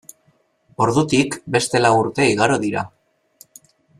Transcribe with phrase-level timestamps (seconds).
[0.85, 2.87] Ordutik beste lau urte igaro dira.